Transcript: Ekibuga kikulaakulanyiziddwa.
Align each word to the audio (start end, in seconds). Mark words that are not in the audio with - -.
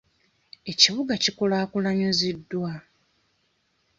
Ekibuga 0.71 1.13
kikulaakulanyiziddwa. 1.23 2.71